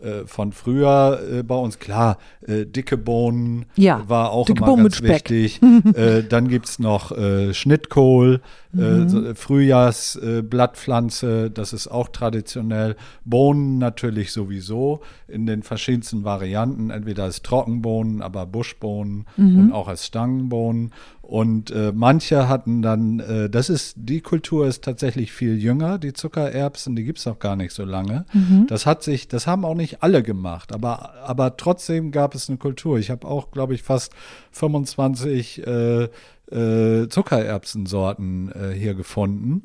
[0.02, 1.78] äh, von früher äh, bei uns.
[1.78, 5.60] Klar, äh, dicke Bohnen Ja, war auch immer Bohnen ganz wichtig.
[5.94, 7.12] äh, dann gibt es noch
[7.52, 9.34] Schnittkohl, Mhm.
[9.34, 12.96] Frühjahrsblattpflanze, Blattpflanze, das ist auch traditionell.
[13.24, 19.58] Bohnen natürlich sowieso in den verschiedensten Varianten, entweder als Trockenbohnen, aber Buschbohnen Mhm.
[19.58, 20.92] und auch als Stangenbohnen.
[21.28, 26.14] Und äh, manche hatten dann, äh, das ist, die Kultur ist tatsächlich viel jünger, die
[26.14, 28.24] Zuckererbsen, die gibt es noch gar nicht so lange.
[28.66, 32.56] Das hat sich, das haben auch nicht alle gemacht, aber, aber trotzdem gab es eine
[32.56, 32.98] Kultur.
[32.98, 34.14] Ich habe auch, glaube ich, fast
[34.52, 36.08] 25 äh,
[36.50, 39.60] äh, Zuckererbsensorten äh, hier gefunden.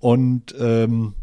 [0.00, 1.14] Und ähm,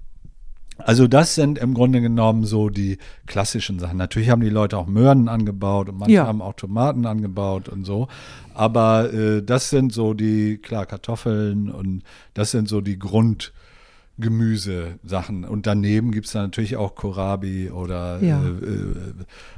[0.78, 3.98] also das sind im Grunde genommen so die klassischen Sachen.
[3.98, 6.28] Natürlich haben die Leute auch Möhren angebaut und manche Ja.
[6.28, 8.08] haben auch Tomaten angebaut und so.
[8.54, 15.44] Aber äh, das sind so die, klar, Kartoffeln und das sind so die Grundgemüsesachen.
[15.46, 18.42] Und daneben gibt es natürlich auch Kohlrabi oder Ja.
[18.44, 19.14] äh, äh,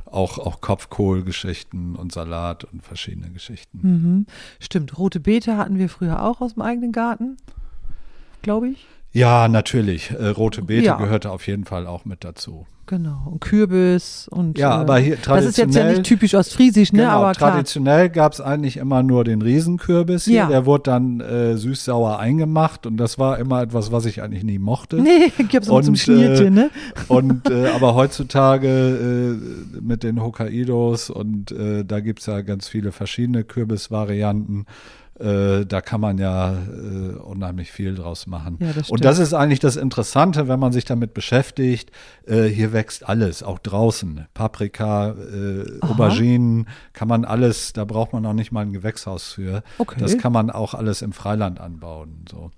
[0.06, 3.80] auch, auch Kopfkohlgeschichten und Salat und verschiedene Geschichten.
[3.82, 4.26] Mhm.
[4.60, 7.38] Stimmt, rote Beete hatten wir früher auch aus dem eigenen Garten,
[8.42, 8.88] glaube ich.
[9.18, 10.12] Ja, natürlich.
[10.12, 10.96] Äh, rote Beete Ja.
[10.98, 12.66] gehörte auf jeden Fall auch mit dazu.
[12.90, 13.18] Genau.
[13.26, 14.58] Und Kürbis und.
[14.58, 17.00] Ja, äh, aber hier Das ist jetzt ja traditionell- nicht typisch ostfriesisch, ne?
[17.02, 20.36] Genau, aber traditionell gab es eigentlich immer nur den Riesenkürbis hier.
[20.36, 20.48] Ja.
[20.48, 24.58] Der wurde dann äh, süß-sauer eingemacht und das war immer etwas, was ich eigentlich nie
[24.58, 25.02] mochte.
[25.02, 26.70] Nee, gibt's nur zum Und, Schnierchen, ne?
[27.10, 32.70] Und äh, aber heutzutage äh, mit den Hokkaidos und äh, da gibt es ja ganz
[32.70, 34.66] viele verschiedene Kürbisvarianten.
[35.20, 38.58] Äh, da kann man ja äh, unheimlich viel draus machen.
[38.60, 41.92] Ja, das und das ist eigentlich das Interessante, wenn man sich damit beschäftigt.
[42.26, 44.28] Äh, hier wächst alles, auch draußen.
[44.34, 45.80] Paprika, äh.
[45.82, 49.64] Auberginen, kann man alles, da braucht man auch nicht mal ein Gewächshaus für.
[49.80, 50.00] Okay.
[50.00, 52.26] Das kann man auch alles im Freiland anbauen.
[52.30, 52.52] So.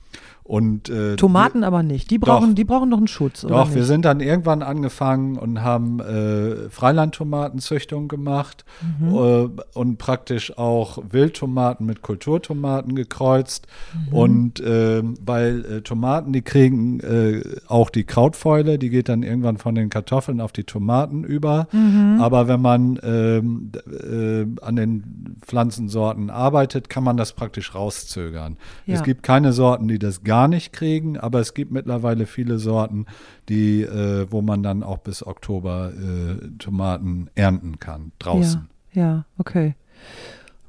[0.43, 2.09] Und, äh, Tomaten aber nicht.
[2.09, 2.55] Die brauchen, Doch.
[2.55, 3.45] die brauchen noch einen Schutz.
[3.45, 8.65] oder doch, wir sind dann irgendwann angefangen und haben äh, Freilandtomatenzüchtung gemacht
[8.99, 9.13] Mhm.
[9.15, 13.67] äh, und praktisch auch Wildtomaten mit Kulturtomaten gekreuzt.
[14.07, 14.13] Mhm.
[14.17, 19.57] Und äh, weil äh, Tomaten, die kriegen äh, auch die Krautfäule, die geht dann irgendwann
[19.57, 21.67] von den Kartoffeln auf die Tomaten über.
[21.71, 22.17] Mhm.
[22.21, 28.57] Aber wenn man ähm, äh, an den Pflanzensorten arbeitet, kann man das praktisch rauszögern.
[28.87, 28.95] Ja.
[28.95, 33.05] Es gibt keine Sorten, die das gar nicht kriegen, aber es gibt mittlerweile viele Sorten,
[33.49, 38.69] die, äh, wo man dann auch bis Oktober äh, Tomaten ernten kann, draußen.
[38.93, 39.75] Ja, ja, okay.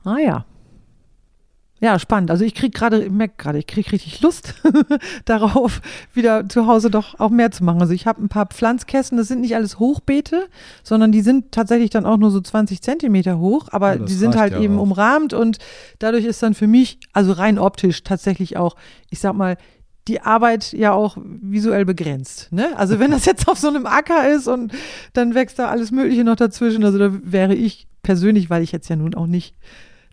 [0.04, 0.44] Ah ja.
[1.82, 2.30] Ja, spannend.
[2.30, 4.54] Also ich kriege gerade, ich merke gerade, ich kriege richtig Lust
[5.24, 5.80] darauf,
[6.12, 7.80] wieder zu Hause doch auch mehr zu machen.
[7.80, 10.46] Also ich habe ein paar Pflanzkästen, das sind nicht alles Hochbeete,
[10.82, 14.36] sondern die sind tatsächlich dann auch nur so 20 Zentimeter hoch, aber Ja, die sind
[14.36, 14.82] halt ja eben auch.
[14.82, 15.58] umrahmt und
[15.98, 18.76] dadurch ist dann für mich, also rein optisch tatsächlich auch,
[19.08, 19.56] ich sag mal,
[20.06, 22.48] die Arbeit ja auch visuell begrenzt.
[22.52, 22.68] Ne?
[22.76, 24.72] Also wenn das jetzt auf so einem Acker ist und
[25.12, 28.88] dann wächst da alles Mögliche noch dazwischen, also da wäre ich persönlich, weil ich jetzt
[28.88, 29.54] ja nun auch nicht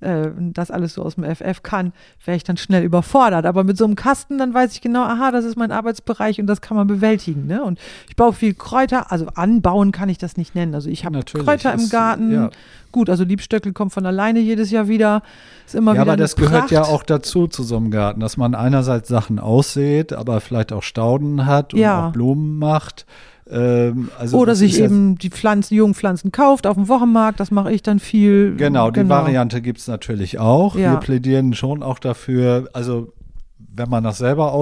[0.01, 1.91] äh, das alles so aus dem FF kann,
[2.23, 3.45] wäre ich dann schnell überfordert.
[3.45, 6.47] Aber mit so einem Kasten, dann weiß ich genau, aha, das ist mein Arbeitsbereich und
[6.47, 7.47] das kann man bewältigen.
[7.47, 7.63] Ne?
[7.63, 10.75] Und ich baue viel Kräuter, also anbauen kann ich das nicht nennen.
[10.75, 12.31] Also ich habe Kräuter im ist, Garten.
[12.31, 12.49] ja.
[12.91, 15.21] Gut, also Liebstöckel kommt von alleine jedes Jahr wieder.
[15.65, 16.91] Ist immer Ja, wieder aber das gehört ja Pracht.
[16.91, 21.45] auch dazu zu so einem Garten, dass man einerseits Sachen aussät, aber vielleicht auch Stauden
[21.45, 22.07] hat und Ja.
[22.07, 23.05] auch Blumen macht.
[23.49, 27.71] Ähm, also Oder sich eben die Pflanzen, jungen Pflanzen kauft auf dem Wochenmarkt, das mache
[27.71, 28.55] ich dann viel.
[28.57, 30.75] Genau, die Variante gibt es natürlich auch.
[30.75, 30.93] Ja.
[30.93, 33.13] Wir plädieren schon auch dafür, also
[33.57, 34.53] wenn man das selber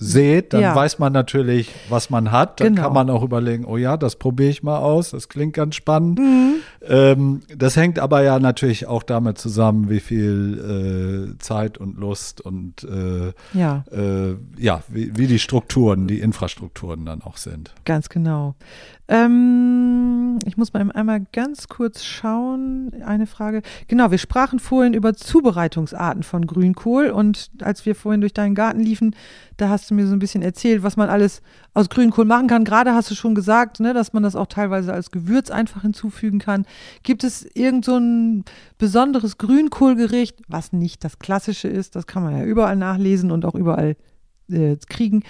[0.00, 0.74] aussät, dann Ja.
[0.74, 2.60] weiß man natürlich, was man hat.
[2.60, 2.82] Dann Genau.
[2.82, 6.18] kann man auch überlegen, oh ja, das probiere ich mal aus, das klingt ganz spannend.
[6.18, 6.54] Mhm.
[6.86, 12.40] Ähm, das hängt aber ja natürlich auch damit zusammen, wie viel äh, Zeit und Lust
[12.40, 17.74] und äh, Ja, äh, ja, wie, wie die Strukturen, die Infrastrukturen dann auch sind.
[17.84, 18.54] ganz genau.
[19.08, 22.92] Ähm, Ich muss mal einmal ganz kurz schauen.
[23.04, 23.62] Eine Frage.
[23.86, 28.80] Genau, wir sprachen vorhin über Zubereitungsarten von Grünkohl und als wir vorhin durch deinen Garten
[28.80, 29.16] liefen,
[29.56, 31.42] da hast du mir so ein bisschen erzählt, was man alles
[31.74, 32.64] aus Grünkohl machen kann.
[32.64, 36.38] Gerade hast du schon gesagt, ne, dass man das auch teilweise als Gewürz einfach hinzufügen
[36.38, 36.66] kann.
[37.02, 38.44] Gibt es irgend so ein
[38.78, 41.96] besonderes Grünkohlgericht, was nicht das klassische ist?
[41.96, 43.96] Das kann man ja überall nachlesen und auch überall
[44.50, 45.22] äh, kriegen,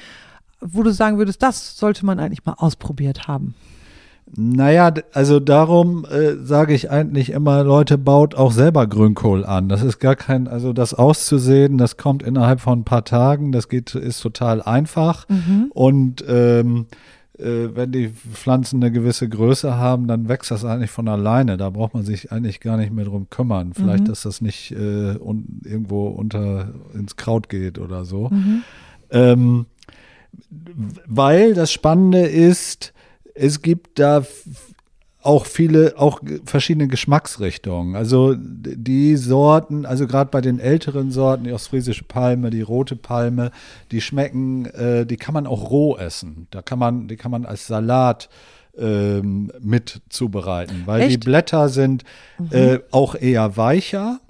[0.60, 3.54] wo du sagen würdest, das sollte man eigentlich mal ausprobiert haben.
[4.36, 9.70] Naja, also darum äh, sage ich eigentlich immer, Leute, baut auch selber Grünkohl an.
[9.70, 13.70] Das ist gar kein, also das auszusehen, das kommt innerhalb von ein paar Tagen, das
[13.70, 15.26] geht, ist total einfach.
[15.30, 15.70] Mhm.
[15.72, 16.86] Und ähm,
[17.38, 21.56] äh, wenn die Pflanzen eine gewisse Größe haben, dann wächst das eigentlich von alleine.
[21.56, 23.72] Da braucht man sich eigentlich gar nicht mehr drum kümmern.
[23.72, 24.08] Vielleicht, Mhm.
[24.08, 28.28] dass das nicht äh, un irgendwo unter ins Kraut geht oder so.
[28.28, 28.62] Mhm.
[29.10, 29.66] Ähm,
[31.06, 32.92] weil das Spannende ist,
[33.34, 34.24] es gibt da
[35.22, 37.96] auch viele, auch verschiedene Geschmacksrichtungen.
[37.96, 43.50] Also die Sorten, also gerade bei den älteren Sorten, die ostfriesische Palme, die rote Palme,
[43.90, 46.46] die schmecken, äh, die kann man auch roh essen.
[46.50, 48.28] Da kann man, die kann man als Salat
[48.78, 51.24] ähm, mit zubereiten, weil die Echt?
[51.24, 52.04] Blätter sind
[52.50, 54.20] äh, auch eher weicher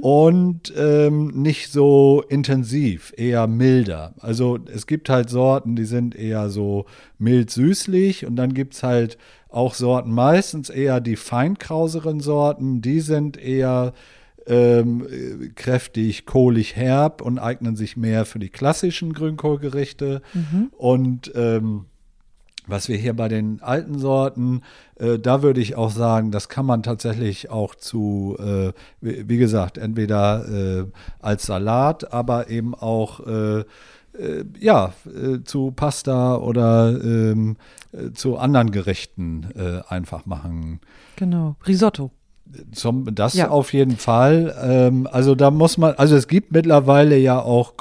[0.00, 4.14] und ähm, nicht so intensiv, eher milder.
[4.20, 6.86] Also es gibt halt Sorten, die sind eher so
[7.18, 9.18] mild-süßlich und dann gibt es halt
[9.48, 13.92] auch Sorten, meistens eher die feinkrauseren Sorten, die sind eher
[14.46, 20.22] ähm, äh, kräftig, kohlig, herb und eignen sich mehr für die klassischen Grünkohlgerichte.
[20.76, 21.84] Und ähm,
[22.68, 24.62] was wir hier bei den alten Sorten,
[24.96, 29.38] äh, da würde ich auch sagen, das kann man tatsächlich auch zu, äh, wie, wie
[29.38, 30.84] gesagt, entweder äh,
[31.20, 37.56] als Salat, aber eben auch äh, äh, ja, äh, zu Pasta oder ähm,
[37.92, 39.46] äh, zu anderen Gerichten
[39.88, 40.80] einfach machen.
[41.16, 41.56] Genau.
[41.66, 42.10] Risotto.
[42.72, 43.50] Zum, das Ja.
[43.50, 44.54] auf jeden Fall.
[44.62, 47.76] Ähm, also da muss man, also es gibt mittlerweile ja auch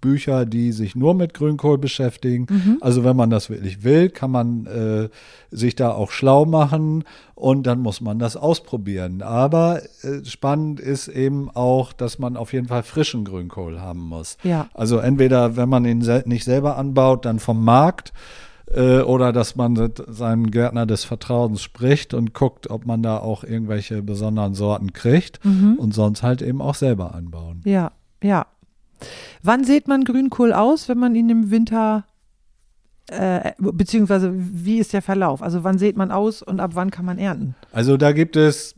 [0.00, 2.46] Kochbücher, die sich nur mit Grünkohl beschäftigen.
[2.80, 5.08] Also wenn man das wirklich will, kann man äh,
[5.50, 9.22] sich da auch schlau machen und dann muss man das ausprobieren.
[9.22, 14.36] Aber äh, spannend ist eben auch, dass man auf jeden Fall frischen Grünkohl haben muss.
[14.42, 14.68] Ja.
[14.74, 18.12] Also entweder, wenn man ihn sel nicht selber anbaut, dann vom Markt
[18.70, 23.18] äh, oder dass man mit seinem Gärtner des Vertrauens spricht und guckt, ob man da
[23.18, 27.62] auch irgendwelche besonderen Sorten kriegt und sonst halt eben auch selber anbauen.
[27.64, 28.46] Ja, ja.
[29.42, 32.04] Wann sieht man Grünkohl aus, wenn man ihn im Winter,
[33.08, 35.42] äh, beziehungsweise wie ist der Verlauf?
[35.42, 37.54] Also wann sieht man aus und ab wann kann man ernten?
[37.72, 38.74] Also da gibt es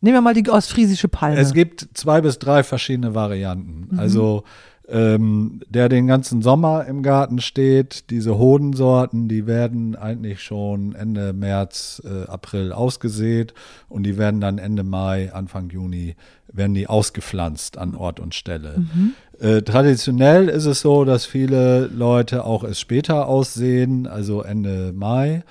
[0.00, 1.38] Nehmen wir mal die ostfriesische Palme.
[1.38, 3.98] Es gibt zwei bis drei verschiedene Varianten.
[3.98, 4.44] Also
[4.90, 11.34] ähm, der den ganzen Sommer im Garten steht, diese Hodensorten, die werden eigentlich schon Ende
[11.34, 13.52] März, äh, April ausgesät.
[13.88, 16.16] Und die werden dann Ende Mai, Anfang Juni,
[16.50, 18.82] werden die ausgepflanzt an Ort und Stelle.
[19.40, 25.44] Äh, traditionell ist es so, dass viele Leute auch es später aussehen, also Ende Mai.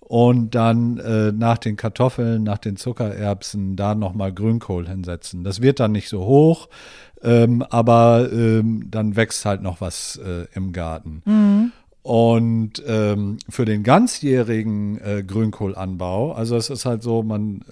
[0.00, 5.44] Und dann äh, nach den Kartoffeln, nach den Zuckererbsen da nochmal Grünkohl hinsetzen.
[5.44, 6.68] Das wird dann nicht so hoch,
[7.24, 11.22] ähm, aber ähm, dann wächst halt noch was äh, im Garten.
[12.02, 17.62] Und ähm, für den ganzjährigen äh, Grünkohlanbau, also es ist halt so, man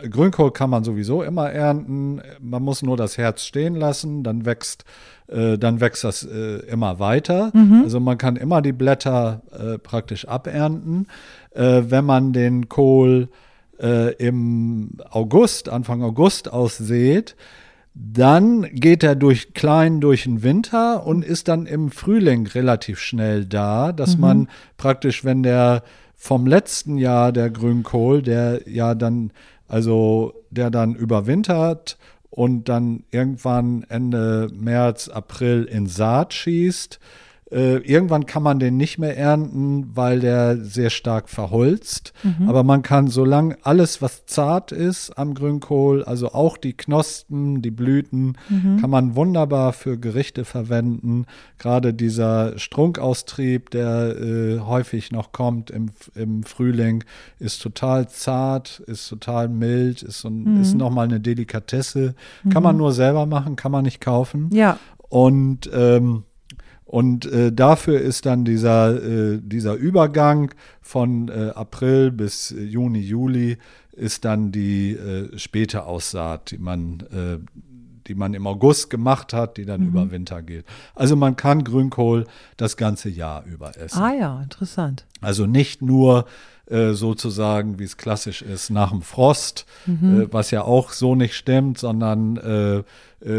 [0.00, 4.46] äh, Grünkohl kann man sowieso immer ernten, man muss nur das Herz stehen lassen, dann
[4.46, 4.84] wächst
[5.26, 7.50] äh, dann wächst das äh, immer weiter.
[7.82, 11.08] Also man kann immer die Blätter äh, praktisch abernten.
[11.52, 13.28] Äh, wenn man den Kohl
[14.18, 17.34] im August, Anfang August aussät,
[17.94, 23.46] dann geht er durch klein durch den Winter und ist dann im Frühling relativ schnell
[23.46, 25.84] da, dass man praktisch, wenn der
[26.16, 29.30] vom letzten Jahr der Grünkohl, der ja dann,
[29.68, 31.96] also der dann überwintert
[32.30, 36.98] und dann irgendwann Ende März, April in Saat schießt,
[37.54, 42.12] äh, irgendwann kann man den nicht mehr ernten, weil der sehr stark verholzt.
[42.48, 47.70] Aber man kann, solange alles, was zart ist am Grünkohl, also auch die Knospen, die
[47.70, 48.36] Blüten,
[48.80, 51.26] kann man wunderbar für Gerichte verwenden.
[51.58, 57.04] Gerade dieser Strunkaustrieb, der äh, häufig noch kommt im, im Frühling,
[57.38, 62.14] ist total zart, ist total mild, ist, so ein, ist nochmal eine Delikatesse.
[62.50, 64.50] Kann man nur selber machen, kann man nicht kaufen.
[64.52, 66.24] ja, Und, ähm,
[66.94, 73.00] und äh, dafür ist dann dieser, äh, dieser Übergang von äh, April bis äh, Juni,
[73.00, 73.58] Juli
[73.90, 77.38] ist dann die äh, späte Aussaat, die man, äh,
[78.06, 80.66] die man im August gemacht hat, die dann über Winter geht.
[80.94, 82.28] Also man kann Grünkohl
[82.58, 84.00] das ganze Jahr über essen.
[84.00, 85.04] ah ja, interessant.
[85.20, 86.26] Also nicht nur
[86.92, 91.76] sozusagen, wie es klassisch ist, nach dem Frost, äh, was ja auch so nicht stimmt,
[91.76, 92.84] sondern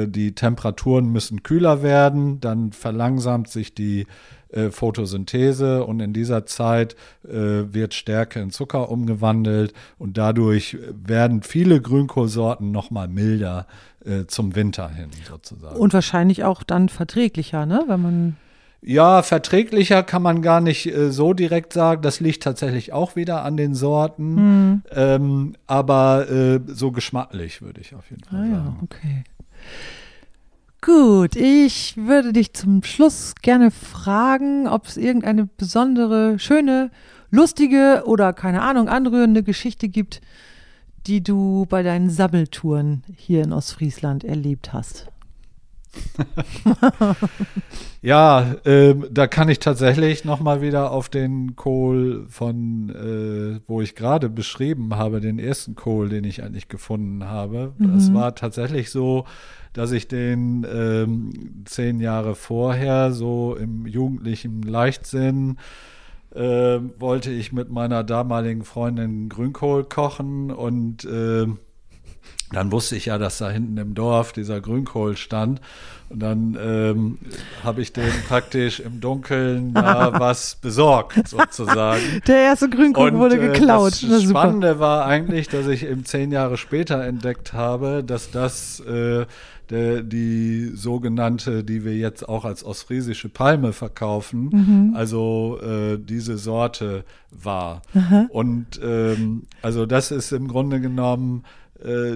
[0.07, 4.07] die Temperaturen müssen kühler werden, dann verlangsamt sich die
[4.49, 6.95] äh, Photosynthese und in dieser Zeit
[7.27, 7.29] äh,
[7.73, 13.67] wird Stärke in Zucker umgewandelt und dadurch werden viele Grünkohlsorten noch mal milder
[14.05, 15.75] äh, zum Winter hin sozusagen.
[15.77, 17.83] Und wahrscheinlich auch dann verträglicher, ne?
[17.87, 18.37] Wenn man.
[18.87, 22.03] Ja, verträglicher kann man gar nicht äh, so direkt sagen.
[22.03, 24.83] Das liegt tatsächlich auch wieder an den Sorten.
[24.91, 28.79] Ähm, aber äh, so geschmacklich würde ich auf jeden Fall Ah ja, sagen.
[28.83, 29.23] okay.
[30.81, 36.91] Gut, ich würde dich zum Schluss gerne fragen, ob es irgendeine besondere, schöne,
[37.31, 40.21] lustige oder keine Ahnung, anrührende Geschichte gibt,
[41.07, 45.07] die du bei deinen Sammeltouren hier in Ostfriesland erlebt hast.
[48.05, 53.81] Ja, ähm, da kann ich tatsächlich noch mal wieder auf den Kohl von, äh, wo
[53.81, 57.73] ich gerade beschrieben habe, den ersten Kohl, den ich eigentlich gefunden habe.
[57.79, 59.25] Das war tatsächlich so,
[59.73, 65.57] dass ich den ähm, zehn Jahre vorher so im jugendlichen Leichtsinn
[66.35, 71.47] äh, wollte ich mit meiner damaligen Freundin Grünkohl kochen und äh,
[72.51, 75.59] dann wusste ich ja, dass da hinten im Dorf dieser Grünkohl stand.
[76.09, 77.17] Und dann ähm,
[77.63, 82.01] habe ich den praktisch im Dunkeln da was besorgt, sozusagen.
[82.27, 83.93] Der erste Grünkohl wurde äh, geklaut.
[83.93, 84.29] Das Na, super.
[84.29, 89.25] Spannende war eigentlich, dass ich eben zehn Jahre später entdeckt habe, dass das äh,
[89.71, 94.93] der, die sogenannte, die wir jetzt auch als ostfriesische Palme verkaufen, Mhm.
[94.95, 97.81] also äh, diese Sorte war.
[98.29, 101.64] Und ähm, also das ist im Grunde genommen äh,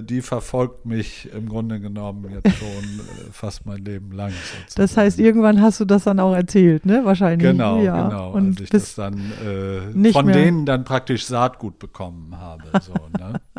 [0.02, 4.30] die verfolgt mich im Grunde genommen jetzt schon äh, fast mein Leben lang.
[4.30, 4.66] Sozusagen.
[4.76, 7.02] Das heißt, irgendwann hast du das dann auch erzählt, ne?
[7.04, 7.50] Wahrscheinlich.
[7.50, 8.08] Genau, ja.
[8.08, 8.30] genau.
[8.32, 12.64] Und als ich das dann äh, von mehr- denen dann praktisch Saatgut bekommen habe.
[12.80, 13.40] So, ne?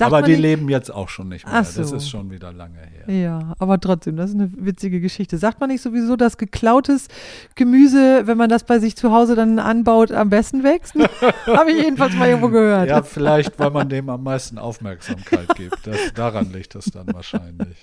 [0.00, 1.54] Aber die nicht- leben jetzt auch schon nicht mehr.
[1.54, 1.96] Ach Das so.
[1.96, 3.14] ist schon wieder lange her.
[3.14, 5.38] Ja, aber trotzdem, das ist eine witzige Geschichte.
[5.38, 7.08] Sagt man nicht sowieso, dass geklautes
[7.54, 10.94] Gemüse, wenn man das bei sich zu Hause dann anbaut, am besten wächst?
[11.46, 12.88] Habe ich jedenfalls mal irgendwo gehört.
[12.88, 15.86] Ja, vielleicht, weil man dem am meisten Aufmerksamkeit gibt.
[15.86, 17.76] Das, daran liegt das dann wahrscheinlich.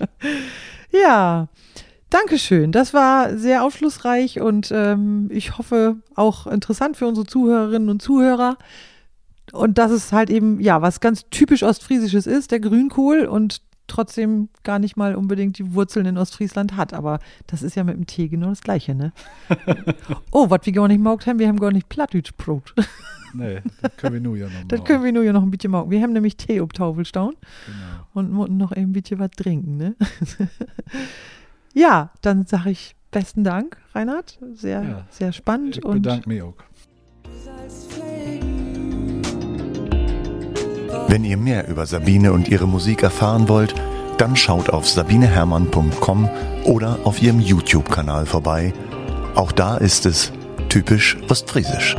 [0.91, 1.47] Ja,
[2.09, 2.71] Dankeschön.
[2.71, 8.57] Das war sehr aufschlussreich und ähm, ich hoffe auch interessant für unsere Zuhörerinnen und Zuhörer.
[9.53, 14.49] Und dass es halt eben, ja, was ganz typisch Ostfriesisches ist, der Grünkohl und trotzdem
[14.63, 16.93] gar nicht mal unbedingt die Wurzeln in Ostfriesland hat.
[16.93, 19.13] Aber das ist ja mit dem Tee genau das Gleiche, ne?
[20.31, 22.73] oh, was wir gar nicht maugt haben, wir haben gar nicht Plattdütschbrot.
[23.35, 25.71] Nee, das können wir nur ja noch Das können wir nur ja noch ein bisschen
[25.71, 25.89] maugen.
[25.89, 27.33] Wir haben nämlich Tee ob Taufelstaun
[27.65, 28.05] Genau.
[28.13, 29.95] und mussten noch ein bisschen was trinken, ne?
[31.73, 34.37] ja, dann sage ich besten Dank, Reinhard.
[34.53, 35.07] Sehr, Ja.
[35.09, 35.77] sehr spannend.
[35.77, 36.53] Ich und bedanke mich auch.
[41.07, 43.75] Wenn ihr mehr über Sabine und ihre Musik erfahren wollt,
[44.17, 46.29] dann schaut auf sabinehermann.com
[46.65, 48.73] oder auf ihrem YouTube-Kanal vorbei.
[49.35, 50.31] Auch da ist es
[50.69, 51.95] typisch ostfriesisch.